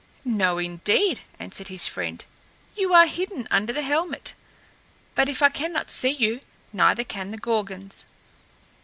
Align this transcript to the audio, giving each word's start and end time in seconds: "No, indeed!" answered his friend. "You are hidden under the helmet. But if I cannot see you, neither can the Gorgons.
"No, 0.25 0.57
indeed!" 0.57 1.21
answered 1.37 1.67
his 1.67 1.85
friend. 1.85 2.25
"You 2.75 2.91
are 2.91 3.05
hidden 3.05 3.47
under 3.51 3.71
the 3.71 3.83
helmet. 3.83 4.33
But 5.13 5.29
if 5.29 5.43
I 5.43 5.49
cannot 5.49 5.91
see 5.91 6.09
you, 6.09 6.39
neither 6.73 7.03
can 7.03 7.29
the 7.29 7.37
Gorgons. 7.37 8.05